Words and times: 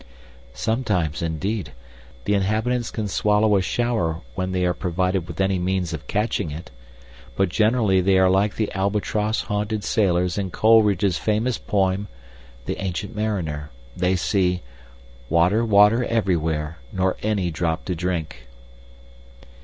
Sometimes, 0.55 1.21
indeed, 1.21 1.73
the 2.25 2.33
inhabitants 2.33 2.89
can 2.89 3.07
swallow 3.07 3.55
a 3.55 3.61
shower 3.61 4.21
when 4.33 4.51
they 4.51 4.65
are 4.65 4.73
provided 4.73 5.27
with 5.27 5.39
any 5.39 5.59
means 5.59 5.93
of 5.93 6.07
catching 6.07 6.49
it; 6.49 6.71
but 7.35 7.49
generally 7.49 8.01
they 8.01 8.17
are 8.17 8.27
like 8.27 8.55
the 8.55 8.71
albatross 8.73 9.41
haunted 9.41 9.83
sailors 9.83 10.39
in 10.39 10.49
Coleridge's 10.49 11.19
famous 11.19 11.59
poem 11.59 12.07
"The 12.65 12.81
Ancient 12.81 13.15
Mariner." 13.15 13.69
They 13.95 14.15
see 14.15 14.63
Water, 15.29 15.63
Water, 15.63 16.03
everywhere, 16.05 16.79
Nor 16.91 17.15
any 17.21 17.51
drop 17.51 17.85
to 17.85 17.93
drink! 17.93 18.47